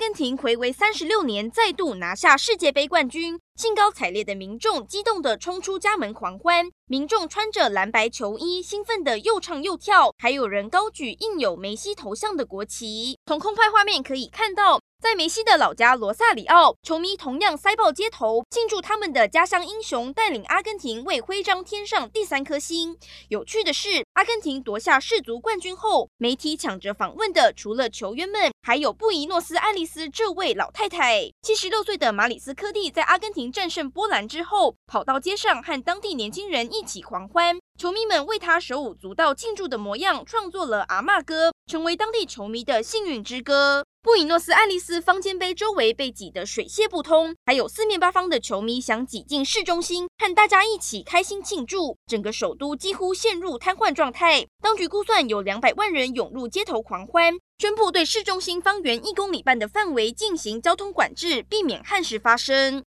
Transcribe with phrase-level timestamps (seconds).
[0.00, 13.18] 阿根廷回违三十六年再度拿下世界杯冠军，兴高采烈的民众激动地冲出家门狂欢，民众穿着蓝白球衣，兴奋地又唱又跳，还有人高举印有梅西头像的国旗。
[13.26, 14.80] 从空拍画面可以看到。
[15.00, 22.94] 在梅西的老家罗萨里奥，球迷同样塞爆街头，庆祝他们的家乡英雄带领阿根廷为徽章添上第三颗星。
[23.30, 31.22] 有趣的是，阿根廷夺下世足冠军后，媒体抢着访问的除了球员们，还有布宜诺斯艾利斯这位老太太。
[31.42, 43.84] 七十六岁的马里斯科蒂在阿根廷战胜波兰之后，跑到街上和当地年轻人一起狂欢，球迷们为他手舞足蹈庆祝的模样，创作了阿嬷歌，成为当地球迷的幸运之歌。
[44.02, 51.96] 布宜诺斯艾利斯方尖碑周围被挤得水泄不通，还有四面八方的球迷想挤进市中心，和大家一起开心庆祝。
[52.06, 62.78] 整个首都几乎陷入瘫痪状态，当局估算有两百万人涌入街头狂欢，宣布对市中心方圆一公里半的范围进行交通管制，避免憾事发生。